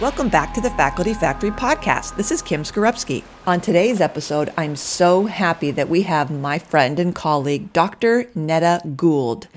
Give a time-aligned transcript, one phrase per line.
[0.00, 2.16] Welcome back to the Faculty Factory podcast.
[2.16, 3.22] This is Kim Skarupski.
[3.46, 8.24] On today's episode, I'm so happy that we have my friend and colleague, Dr.
[8.34, 9.48] Neda Gould.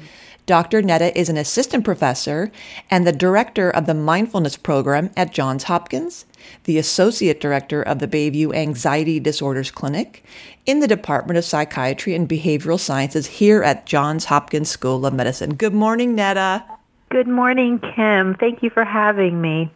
[0.46, 0.82] Dr.
[0.82, 2.52] Neda is an assistant professor
[2.92, 6.26] and the director of the mindfulness program at Johns Hopkins,
[6.66, 10.26] the associate director of the Bayview Anxiety Disorders Clinic
[10.66, 15.54] in the Department of Psychiatry and Behavioral Sciences here at Johns Hopkins School of Medicine.
[15.54, 16.66] Good morning, Neda.
[17.12, 18.36] Good morning, Kim.
[18.36, 19.72] Thank you for having me.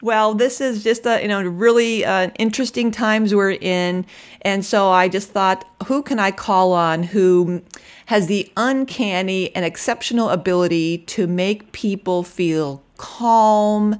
[0.00, 4.06] Well, this is just a you know really uh, interesting times we're in,
[4.42, 7.62] and so I just thought, who can I call on who
[8.06, 13.98] has the uncanny and exceptional ability to make people feel calm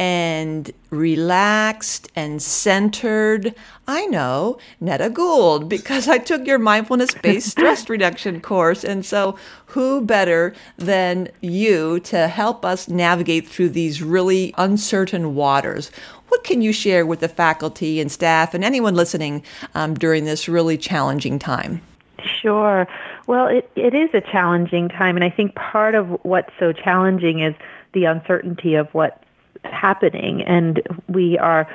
[0.00, 3.54] and relaxed and centered.
[3.86, 8.82] I know Neda Gould because I took your mindfulness based stress reduction course.
[8.82, 9.36] And so,
[9.66, 15.90] who better than you to help us navigate through these really uncertain waters?
[16.28, 20.48] What can you share with the faculty and staff and anyone listening um, during this
[20.48, 21.82] really challenging time?
[22.24, 22.88] Sure.
[23.26, 27.40] Well, it, it is a challenging time, and I think part of what's so challenging
[27.40, 27.54] is
[27.92, 29.22] the uncertainty of what
[29.64, 31.68] happening and we are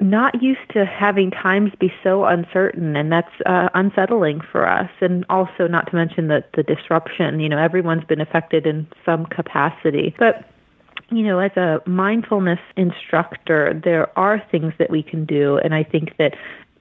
[0.00, 4.90] not used to having times be so uncertain and that's uh, unsettling for us.
[5.00, 9.26] And also not to mention the, the disruption you know everyone's been affected in some
[9.26, 10.14] capacity.
[10.18, 10.48] But
[11.10, 15.82] you know as a mindfulness instructor there are things that we can do and i
[15.82, 16.34] think that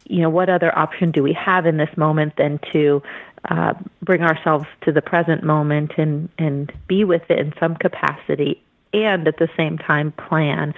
[0.06, 3.02] you know what other option do we have in this moment than to
[3.50, 8.62] uh, bring ourselves to the present moment and and be with it in some capacity
[8.94, 10.74] and at the same time plan.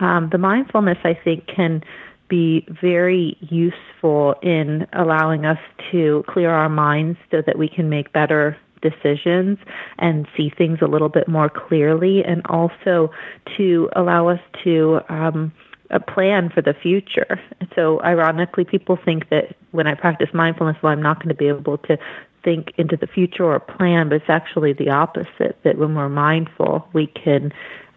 [0.00, 1.82] Um, the mindfulness, I think, can
[2.28, 5.58] be very useful in allowing us
[5.90, 9.58] to clear our minds so that we can make better decisions
[9.98, 13.10] and see things a little bit more clearly, and also
[13.56, 15.52] to allow us to um,
[15.90, 17.40] a plan for the future.
[17.74, 21.48] So, ironically, people think that when I practice mindfulness, well, I'm not going to be
[21.48, 21.98] able to
[22.48, 25.58] think into the future or plan, but it's actually the opposite.
[25.64, 27.52] That when we're mindful, we can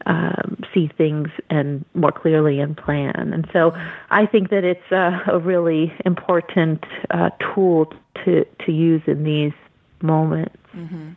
[0.06, 3.32] um, see things and more clearly and plan.
[3.34, 3.74] And so,
[4.10, 7.94] I think that it's a, a really important uh, tool
[8.26, 9.54] to to use in these
[10.02, 10.58] moments.
[10.76, 11.12] Mm-hmm.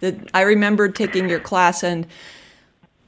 [0.00, 2.06] The, I remember taking your class and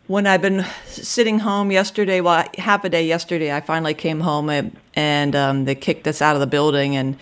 [0.08, 4.50] when I've been sitting home yesterday, well, half a day yesterday, I finally came home
[4.50, 7.16] and, and um, they kicked us out of the building and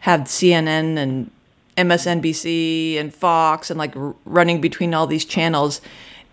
[0.00, 1.30] had CNN and
[1.76, 5.80] MSNBC and Fox and like r- running between all these channels,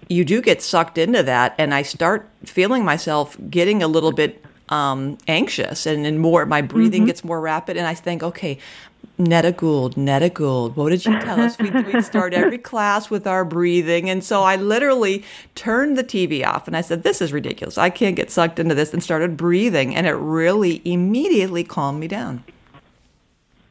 [0.07, 1.55] you do get sucked into that.
[1.57, 6.61] And I start feeling myself getting a little bit um, anxious and, and more, my
[6.61, 7.07] breathing mm-hmm.
[7.07, 7.77] gets more rapid.
[7.77, 8.57] And I think, okay,
[9.19, 11.57] Neda Gould, Neda Gould, what did you tell us?
[11.59, 14.09] We'd, we'd start every class with our breathing.
[14.09, 15.23] And so I literally
[15.55, 17.77] turned the TV off and I said, this is ridiculous.
[17.77, 19.95] I can't get sucked into this and started breathing.
[19.95, 22.43] And it really immediately calmed me down.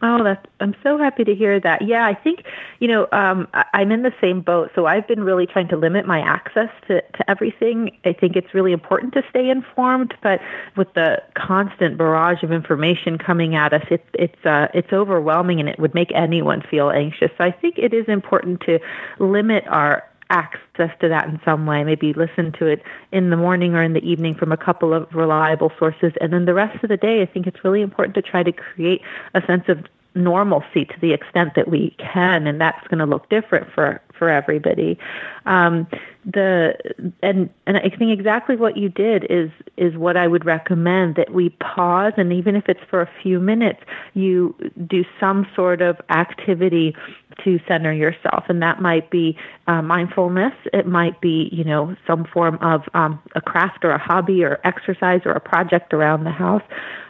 [0.02, 1.82] Oh, that's I'm so happy to hear that.
[1.82, 2.44] Yeah, I think
[2.78, 4.70] you know um, I'm in the same boat.
[4.74, 7.98] So I've been really trying to limit my access to to everything.
[8.06, 10.40] I think it's really important to stay informed, but
[10.76, 15.68] with the constant barrage of information coming at us, it, it's uh, it's overwhelming, and
[15.68, 17.30] it would make anyone feel anxious.
[17.36, 18.78] So I think it is important to
[19.18, 21.84] limit our access to that in some way.
[21.84, 22.82] Maybe listen to it
[23.12, 26.12] in the morning or in the evening from a couple of reliable sources.
[26.20, 28.52] And then the rest of the day, I think it's really important to try to
[28.52, 29.02] create
[29.34, 33.28] a sense of normalcy to the extent that we can, and that's going to look
[33.28, 34.98] different for for everybody.
[35.46, 35.88] Um,
[36.26, 36.74] the
[37.22, 41.32] and and I think exactly what you did is is what I would recommend that
[41.32, 43.80] we pause, and even if it's for a few minutes,
[44.12, 44.54] you
[44.86, 46.94] do some sort of activity
[47.42, 49.34] to center yourself, and that might be
[49.66, 50.52] uh, mindfulness.
[50.74, 54.60] It might be you know some form of um, a craft or a hobby or
[54.62, 56.62] exercise or a project around the house.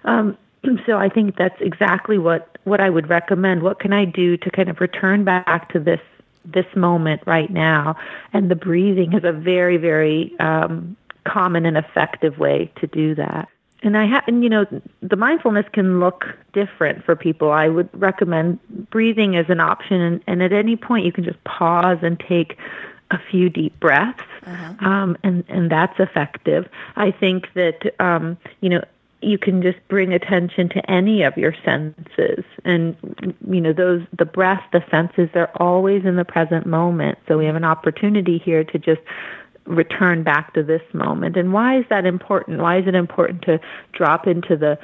[0.05, 0.39] Um,
[0.87, 3.65] so I think that's exactly what what I would recommend.
[3.65, 6.01] What can I do to kind of return back to this
[6.45, 7.97] this moment right now?
[8.33, 13.49] And the breathing is a very very um, common and effective way to do that.
[13.83, 14.67] And I have, and you know,
[15.01, 17.51] the mindfulness can look different for people.
[17.51, 18.59] I would recommend
[18.91, 22.59] breathing as an option, and, and at any point you can just pause and take
[23.11, 24.87] a few deep breaths, uh-huh.
[24.87, 26.69] um, and and that's effective.
[26.97, 28.83] I think that um, you know
[29.23, 32.45] you can just bring attention to any of your senses.
[32.65, 32.97] And
[33.49, 37.19] you know those the breath the senses they're always in the present moment.
[37.29, 39.01] So we have an opportunity here to just
[39.67, 41.37] return back to this moment.
[41.37, 42.61] And why is that important?
[42.61, 43.61] Why is it important to
[43.93, 44.79] drop into the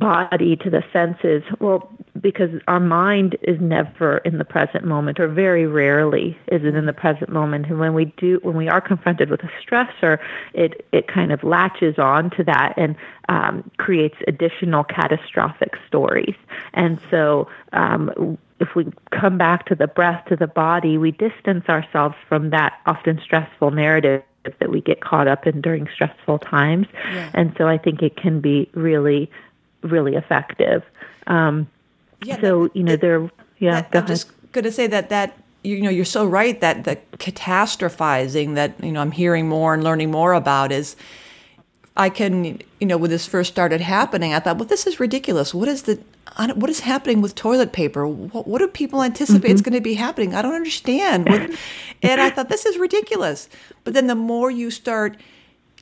[0.00, 1.42] body to the senses.
[1.60, 1.88] Well
[2.20, 6.86] because our mind is never in the present moment or very rarely is it in
[6.86, 7.66] the present moment.
[7.66, 10.18] And when we do when we are confronted with a stressor
[10.54, 12.96] it it kind of latches on to that and
[13.28, 16.34] um, creates additional catastrophic stories.
[16.74, 21.66] And so um, if we come back to the breath to the body we distance
[21.68, 26.86] ourselves from that often stressful narrative that we get caught up in during stressful times.
[27.12, 27.30] Yeah.
[27.34, 29.30] and so i think it can be really
[29.82, 30.82] really effective.
[31.26, 31.68] Um,
[32.22, 33.82] yeah, so that, you know, they're yeah.
[33.92, 36.96] That, I'm just going to say that that you know you're so right that the
[37.18, 40.96] catastrophizing that you know I'm hearing more and learning more about is.
[41.96, 45.52] I can, you know, when this first started happening, I thought, well, this is ridiculous.
[45.52, 46.00] What is the,
[46.54, 48.06] what is happening with toilet paper?
[48.06, 49.54] What, what do people anticipate mm-hmm.
[49.54, 50.34] is going to be happening?
[50.34, 51.28] I don't understand.
[52.02, 53.50] and I thought this is ridiculous.
[53.84, 55.18] But then the more you start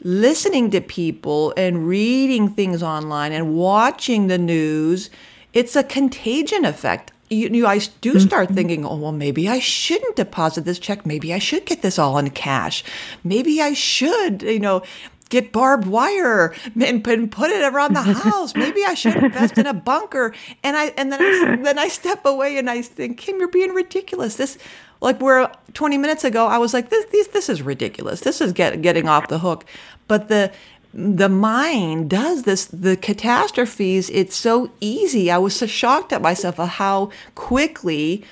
[0.03, 5.11] listening to people and reading things online and watching the news,
[5.53, 7.13] it's a contagion effect.
[7.31, 8.55] You, you I do start mm-hmm.
[8.55, 11.05] thinking, oh, well, maybe I shouldn't deposit this check.
[11.05, 12.85] Maybe I should get this all in cash.
[13.23, 14.83] Maybe I should, you know,
[15.29, 18.55] get barbed wire and, and put it around the house.
[18.55, 20.35] Maybe I should invest in a bunker.
[20.63, 23.75] And I and then I, then I step away and I think, Kim, you're being
[23.75, 24.37] ridiculous.
[24.37, 24.59] This
[25.01, 28.21] like where 20 minutes ago I was like, this this this is ridiculous.
[28.21, 29.65] This is get, getting off the hook.
[30.07, 30.53] But the
[30.95, 36.59] the mind does this the catastrophes it's so easy i was so shocked at myself
[36.59, 38.25] of how quickly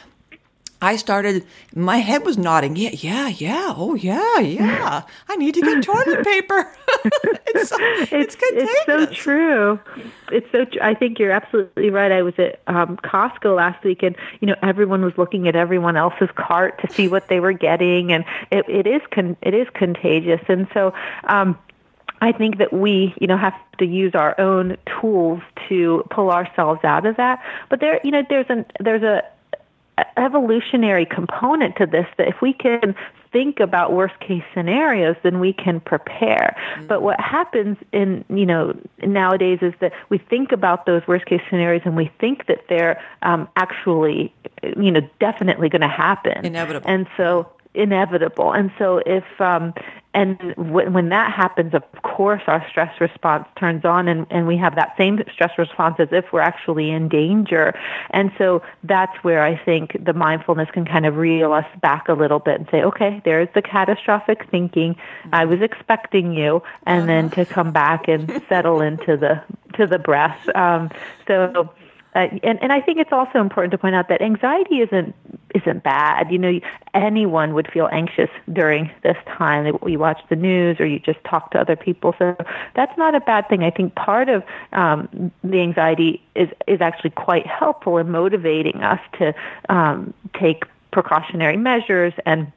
[0.80, 2.76] I started, my head was nodding.
[2.76, 3.72] Yeah, yeah, yeah.
[3.74, 5.02] Oh, yeah, yeah.
[5.28, 6.70] I need to get toilet paper.
[7.46, 9.80] it's, so, it's, it's, it's, so true.
[10.30, 12.12] It's so, tr- I think you're absolutely right.
[12.12, 15.96] I was at um, Costco last week and, you know, everyone was looking at everyone
[15.96, 18.12] else's cart to see what they were getting.
[18.12, 20.42] And it, it is, con- it is contagious.
[20.48, 20.92] And so,
[21.24, 21.58] um,
[22.20, 26.80] I think that we, you know, have to use our own tools to pull ourselves
[26.82, 27.42] out of that.
[27.68, 29.22] But there, you know, there's an there's a
[30.16, 32.94] evolutionary component to this that if we can
[33.32, 36.86] think about worst case scenarios then we can prepare mm-hmm.
[36.86, 41.40] but what happens in you know nowadays is that we think about those worst case
[41.48, 44.32] scenarios and we think that they're um, actually
[44.76, 48.52] you know definitely going to happen inevitable and so inevitable.
[48.52, 49.74] And so if um,
[50.16, 54.56] and w- when that happens, of course, our stress response turns on, and, and we
[54.56, 57.78] have that same stress response as if we're actually in danger.
[58.10, 62.14] And so that's where I think the mindfulness can kind of reel us back a
[62.14, 64.96] little bit and say, okay, there's the catastrophic thinking.
[65.34, 67.06] I was expecting you, and uh-huh.
[67.06, 69.42] then to come back and settle into the
[69.74, 70.48] to the breath.
[70.54, 70.90] Um,
[71.26, 71.70] so
[72.16, 75.14] uh, and, and I think it's also important to point out that anxiety isn't
[75.54, 76.32] isn't bad.
[76.32, 76.60] You know,
[76.94, 79.66] anyone would feel anxious during this time.
[79.86, 82.14] You watch the news or you just talk to other people.
[82.18, 82.34] So
[82.74, 83.62] that's not a bad thing.
[83.64, 84.42] I think part of
[84.72, 89.34] um, the anxiety is is actually quite helpful in motivating us to
[89.68, 92.50] um, take precautionary measures and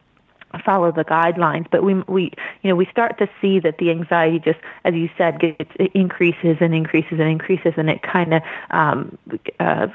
[0.66, 2.32] follow the guidelines but we we
[2.62, 5.92] you know we start to see that the anxiety just as you said gets it
[5.94, 8.42] increases and increases and increases and it kind of
[8.72, 9.18] um,
[9.60, 9.88] uh,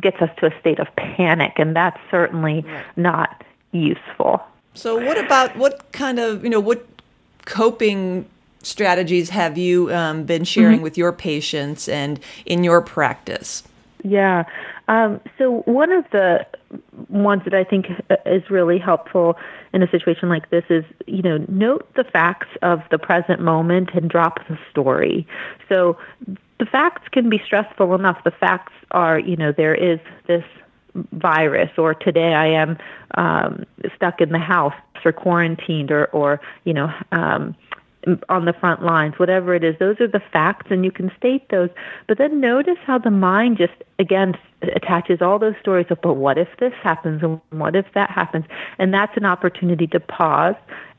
[0.00, 2.64] gets us to a state of panic and that's certainly
[2.96, 4.42] not useful.
[4.74, 6.86] So what about what kind of you know what
[7.44, 8.26] coping
[8.62, 10.84] strategies have you um, been sharing mm-hmm.
[10.84, 13.64] with your patients and in your practice?
[14.02, 14.44] Yeah
[14.90, 16.44] um, so one of the
[17.08, 17.86] ones that I think
[18.26, 19.36] is really helpful
[19.72, 23.90] in a situation like this is, you know, note the facts of the present moment
[23.94, 25.28] and drop the story.
[25.68, 25.96] So
[26.58, 28.24] the facts can be stressful enough.
[28.24, 30.44] The facts are, you know, there is this
[31.12, 32.76] virus or today I am
[33.14, 34.74] um, stuck in the house
[35.04, 37.54] or quarantined or, or you know, um,
[38.28, 39.76] on the front lines, whatever it is.
[39.78, 41.70] Those are the facts, and you can state those.
[42.06, 46.38] But then notice how the mind just, again, attaches all those stories of, but what
[46.38, 48.46] if this happens, and what if that happens?
[48.78, 50.54] And that's an opportunity to pause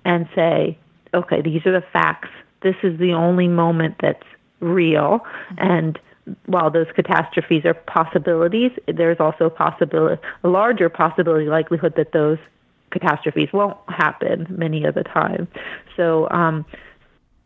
[0.06, 0.78] and say,
[1.14, 2.30] okay, these are the facts.
[2.62, 4.28] This is the only moment that's
[4.60, 5.20] real.
[5.20, 5.56] Mm-hmm.
[5.58, 6.00] And
[6.46, 12.38] while those catastrophes are possibilities, there's also a possibility, a larger possibility likelihood that those
[12.92, 15.48] catastrophes won't happen many of the time.
[15.98, 16.66] So, um,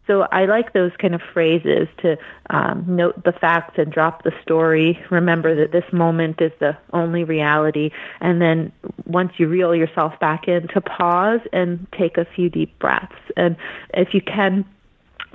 [0.07, 2.17] so I like those kind of phrases to
[2.49, 4.99] um, note the facts and drop the story.
[5.09, 7.89] Remember that this moment is the only reality.
[8.21, 8.71] And then
[9.05, 13.15] once you reel yourself back in, to pause and take a few deep breaths.
[13.35, 13.55] And
[13.93, 14.65] if you can,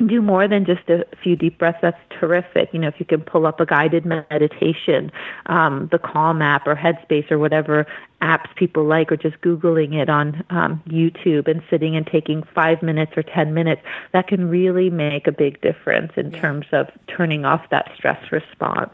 [0.07, 2.71] do more than just a few deep breaths, that's terrific.
[2.73, 5.11] You know, if you can pull up a guided meditation,
[5.47, 7.87] um, the Calm app or Headspace or whatever
[8.23, 12.83] apps people like, or just Googling it on um, YouTube and sitting and taking five
[12.83, 16.41] minutes or 10 minutes, that can really make a big difference in yeah.
[16.41, 18.91] terms of turning off that stress response.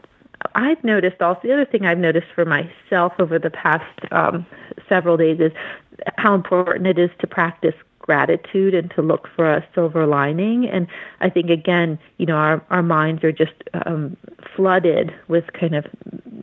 [0.55, 4.45] I've noticed also, the other thing I've noticed for myself over the past um,
[4.87, 5.51] several days is
[6.17, 7.75] how important it is to practice
[8.07, 10.67] gratitude and to look for a silver lining.
[10.67, 10.87] And
[11.21, 13.53] I think again, you know, our our minds are just
[13.85, 14.17] um,
[14.55, 15.85] flooded with kind of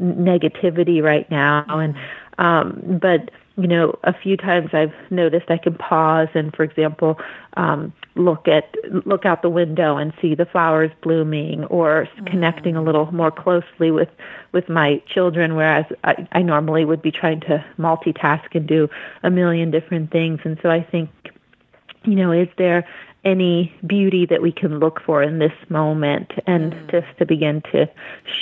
[0.01, 1.97] negativity right now, and
[2.39, 7.19] um, but you know, a few times I've noticed I can pause and, for example,
[7.57, 8.75] um, look at
[9.07, 12.27] look out the window and see the flowers blooming, or mm.
[12.27, 14.09] connecting a little more closely with
[14.53, 18.89] with my children, whereas I, I normally would be trying to multitask and do
[19.23, 20.41] a million different things.
[20.45, 21.11] And so I think
[22.05, 22.87] you know, is there
[23.25, 26.91] any beauty that we can look for in this moment and mm.
[26.91, 27.89] just to begin to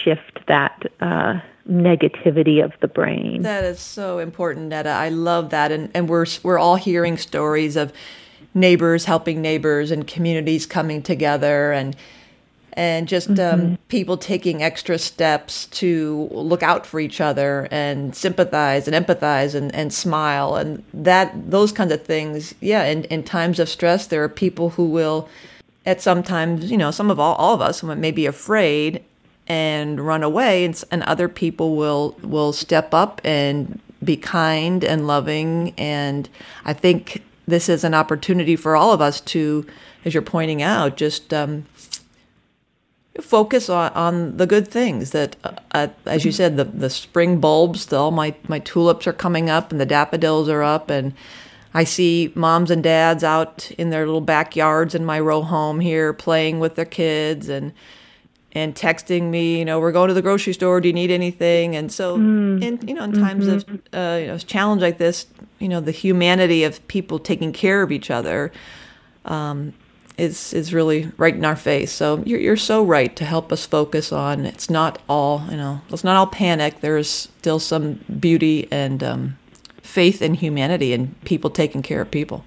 [0.02, 1.38] shift that uh,
[1.68, 3.42] negativity of the brain.
[3.42, 4.86] That is so important, Neda.
[4.86, 5.70] I love that.
[5.70, 7.92] And, and we're, we're all hearing stories of
[8.54, 11.96] neighbors helping neighbors and communities coming together and
[12.74, 13.66] and just um, mm-hmm.
[13.72, 19.54] um, people taking extra steps to look out for each other and sympathize and empathize
[19.54, 24.06] and, and smile and that those kinds of things yeah in, in times of stress
[24.06, 25.28] there are people who will
[25.84, 29.02] at sometimes you know some of all, all of us may be afraid
[29.48, 35.06] and run away and, and other people will will step up and be kind and
[35.06, 36.28] loving and
[36.64, 39.66] i think this is an opportunity for all of us to
[40.04, 41.66] as you're pointing out just um,
[43.20, 47.40] focus on, on the good things that uh, uh, as you said the, the spring
[47.40, 51.12] bulbs the, all my, my tulips are coming up and the daffodils are up and
[51.74, 56.12] i see moms and dads out in their little backyards in my row home here
[56.14, 57.72] playing with their kids and
[58.52, 61.76] and texting me you know we're going to the grocery store do you need anything
[61.76, 62.62] and so mm.
[62.62, 63.74] in you know in times mm-hmm.
[63.74, 65.26] of uh, you know challenge like this
[65.58, 68.50] you know the humanity of people taking care of each other
[69.26, 69.74] um,
[70.18, 71.92] is is really right in our face.
[71.92, 75.80] So you're you're so right to help us focus on it's not all you know.
[75.90, 76.80] It's not all panic.
[76.80, 79.38] There's still some beauty and um,
[79.82, 82.44] faith in humanity and people taking care of people.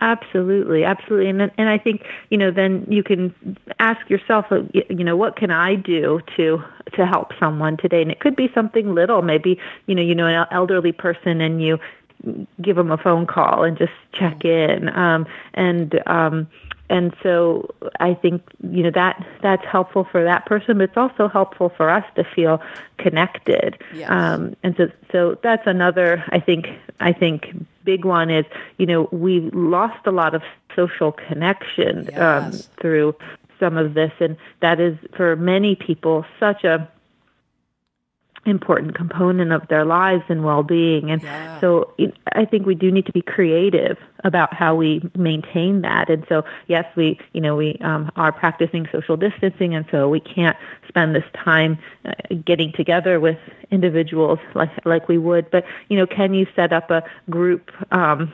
[0.00, 3.34] Absolutely, absolutely, and and I think you know then you can
[3.78, 6.62] ask yourself, uh, you know, what can I do to
[6.92, 8.02] to help someone today?
[8.02, 11.62] And it could be something little, maybe you know, you know, an elderly person, and
[11.62, 11.78] you
[12.60, 16.48] give them a phone call and just check in, um, and um,
[16.90, 21.28] and so I think you know that that's helpful for that person, but it's also
[21.28, 22.60] helpful for us to feel
[22.98, 23.80] connected.
[23.94, 24.10] Yes.
[24.10, 26.68] Um, and so so that's another I think
[27.00, 27.54] I think
[27.84, 28.44] big one is
[28.78, 30.42] you know we lost a lot of
[30.76, 32.54] social connection um, yes.
[32.54, 33.14] um, through
[33.58, 36.88] some of this, and that is for many people such a
[38.46, 41.10] important component of their lives and well-being.
[41.10, 41.60] And yeah.
[41.60, 41.94] so
[42.32, 46.10] i think we do need to be creative about how we maintain that.
[46.10, 50.20] And so yes we you know we um, are practicing social distancing and so we
[50.20, 50.56] can't
[50.88, 52.12] spend this time uh,
[52.44, 53.38] getting together with
[53.70, 55.50] individuals like like we would.
[55.50, 58.32] But you know can you set up a group um,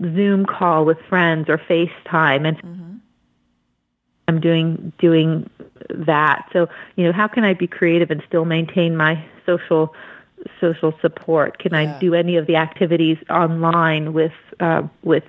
[0.00, 2.92] zoom call with friends or facetime and mm-hmm
[4.28, 5.48] I'm doing doing
[5.90, 6.48] that.
[6.52, 9.94] So, you know, how can I be creative and still maintain my social
[10.60, 11.58] social support?
[11.58, 11.96] Can yeah.
[11.96, 15.24] I do any of the activities online with uh, with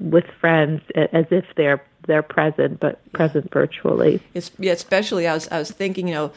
[0.00, 4.20] with friends as if they're they're present but present virtually?
[4.34, 6.32] It's, yeah, especially I was I was thinking, you know,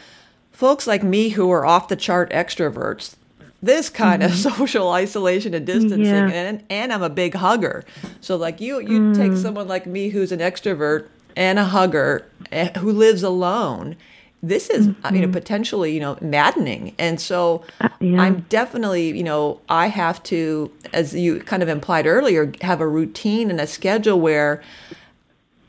[0.51, 3.15] folks like me who are off the chart extroverts.
[3.61, 4.31] This kind mm-hmm.
[4.31, 6.29] of social isolation and distancing, yeah.
[6.29, 7.83] and and I'm a big hugger.
[8.21, 9.15] So like you, you mm.
[9.15, 13.95] take someone like me who's an extrovert and a hugger eh, who lives alone
[14.43, 15.15] this is mm-hmm.
[15.15, 15.33] you know mm-hmm.
[15.33, 18.21] potentially you know maddening and so uh, yeah.
[18.21, 22.87] i'm definitely you know i have to as you kind of implied earlier have a
[22.87, 24.61] routine and a schedule where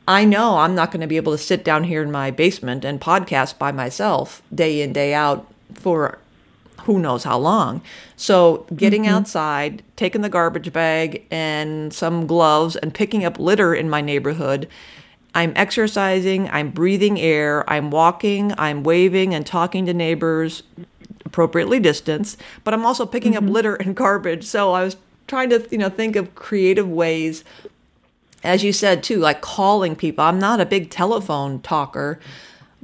[0.07, 2.85] i know i'm not going to be able to sit down here in my basement
[2.85, 6.17] and podcast by myself day in day out for
[6.83, 7.81] who knows how long
[8.15, 9.15] so getting mm-hmm.
[9.15, 14.67] outside taking the garbage bag and some gloves and picking up litter in my neighborhood
[15.33, 20.63] I'm exercising, I'm breathing air, I'm walking, I'm waving and talking to neighbors,
[21.25, 23.47] appropriately distanced, but I'm also picking mm-hmm.
[23.47, 24.43] up litter and garbage.
[24.43, 24.97] So I was
[25.27, 27.43] trying to, you know, think of creative ways
[28.43, 30.23] as you said too, like calling people.
[30.23, 32.19] I'm not a big telephone talker.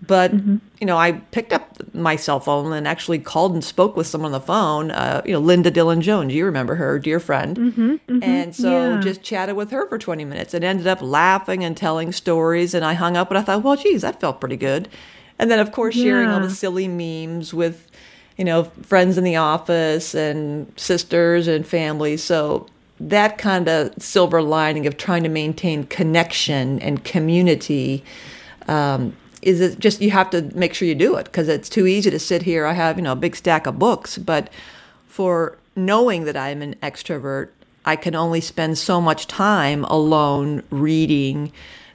[0.06, 4.06] But you know, I picked up my cell phone and actually called and spoke with
[4.06, 4.92] someone on the phone.
[4.92, 6.34] Uh, you know, Linda Dillon Jones.
[6.34, 8.00] You remember her, dear friend.
[8.08, 9.01] And so yeah.
[9.01, 12.74] just chatted with her for 20 minutes and ended up laughing and telling stories.
[12.74, 14.88] And I hung up and I thought, well, geez, that felt pretty good.
[15.39, 17.89] And then, of course, sharing all the silly memes with,
[18.38, 22.18] you know, friends in the office and sisters and family.
[22.18, 22.68] So
[23.00, 28.04] that kind of silver lining of trying to maintain connection and community
[28.68, 31.86] um, is it just you have to make sure you do it because it's too
[31.88, 32.65] easy to sit here.
[32.65, 34.50] I have you know a big stack of books, but
[35.08, 37.50] for knowing that I'm an extrovert,
[37.86, 41.51] I can only spend so much time alone reading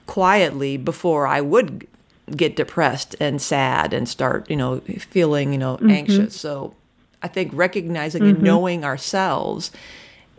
[0.06, 1.86] quietly before I would
[2.36, 6.38] get depressed and sad and start you know feeling you know anxious.
[6.38, 6.74] So
[7.22, 9.70] I think recognizing and knowing ourselves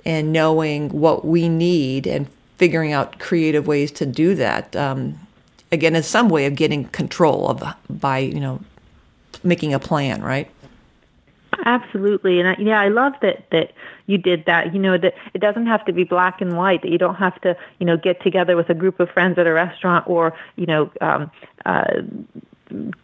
[0.06, 5.20] and knowing what we need and figuring out creative ways to do that um,
[5.74, 8.62] again is some way of getting control of by you know
[9.44, 10.50] making a plan right
[11.66, 13.72] Absolutely, and I, yeah, I love that that
[14.08, 14.74] you did that.
[14.74, 16.82] You know that it doesn't have to be black and white.
[16.82, 19.48] That you don't have to, you know, get together with a group of friends at
[19.48, 21.32] a restaurant or you know, um,
[21.66, 22.02] uh,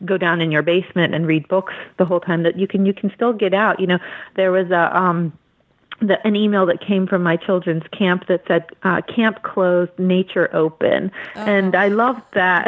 [0.03, 2.43] go down in your basement and read books the whole time.
[2.43, 3.79] That you can you can still get out.
[3.79, 3.99] You know,
[4.35, 5.31] there was a um,
[6.01, 10.53] the, an email that came from my children's camp that said uh, camp closed nature
[10.55, 11.11] open.
[11.35, 12.65] And i loved that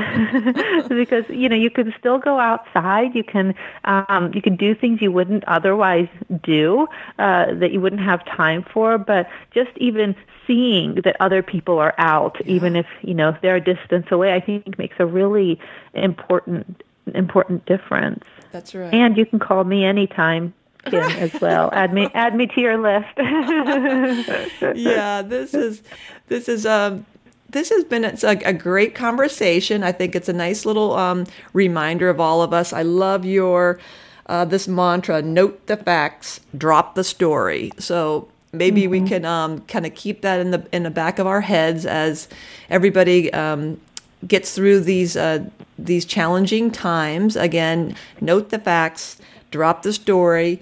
[0.89, 3.15] because you know you can still go outside.
[3.15, 3.53] You can
[3.85, 6.09] um, you can do things you wouldn't otherwise
[6.43, 6.87] do
[7.19, 8.97] uh, that you wouldn't have time for.
[8.97, 10.15] But just even
[10.47, 14.39] seeing that other people are out even if you know they're a distance away i
[14.39, 15.59] think makes a really
[15.93, 16.81] important
[17.15, 18.23] important difference.
[18.51, 18.93] That's right.
[18.93, 20.53] And you can call me anytime
[20.93, 21.69] As well.
[21.73, 23.07] Add me add me to your list.
[24.75, 25.83] yeah this is
[26.27, 27.05] this is um
[27.51, 29.83] this has been it's a, a great conversation.
[29.83, 32.73] I think it's a nice little um, reminder of all of us.
[32.73, 33.79] I love your
[34.27, 37.71] uh, this mantra note the facts drop the story.
[37.77, 41.27] So maybe we can um, kind of keep that in the in the back of
[41.27, 42.27] our heads as
[42.69, 43.79] everybody um,
[44.27, 45.45] gets through these uh,
[45.77, 47.35] these challenging times.
[47.35, 49.17] Again note the facts
[49.51, 50.59] drop the story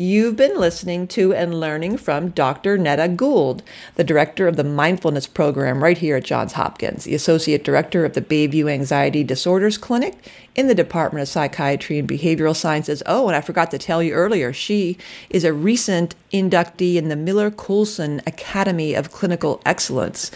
[0.00, 2.78] You've been listening to and learning from Dr.
[2.78, 3.64] Neda Gould,
[3.96, 8.12] the director of the Mindfulness Program right here at Johns Hopkins, the associate director of
[8.12, 10.14] the Bayview Anxiety Disorders Clinic
[10.54, 13.02] in the Department of Psychiatry and Behavioral Sciences.
[13.06, 14.96] Oh, and I forgot to tell you earlier, she
[15.30, 20.30] is a recent inductee in the Miller Coulson Academy of Clinical Excellence.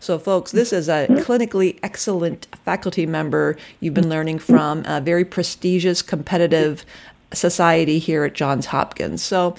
[0.00, 5.24] So, folks, this is a clinically excellent faculty member you've been learning from, a very
[5.24, 6.84] prestigious, competitive
[7.34, 9.22] society here at Johns Hopkins.
[9.22, 9.56] So,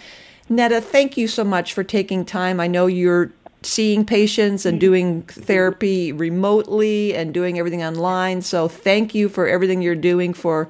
[0.50, 2.60] Neda, thank you so much for taking time.
[2.60, 3.32] I know you're
[3.64, 8.42] seeing patients and doing therapy remotely and doing everything online.
[8.42, 10.70] So, thank you for everything you're doing for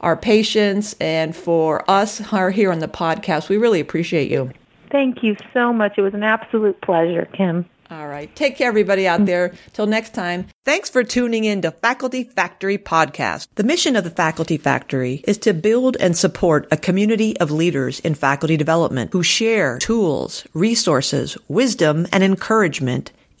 [0.00, 2.18] our patients and for us
[2.52, 3.48] here on the podcast.
[3.48, 4.50] We really appreciate you.
[4.92, 5.94] Thank you so much.
[5.96, 7.64] It was an absolute pleasure, Kim.
[7.90, 8.34] All right.
[8.34, 9.54] Take care, everybody out there.
[9.72, 10.46] Till next time.
[10.64, 13.48] Thanks for tuning in to Faculty Factory Podcast.
[13.56, 18.00] The mission of the Faculty Factory is to build and support a community of leaders
[18.00, 23.12] in faculty development who share tools, resources, wisdom, and encouragement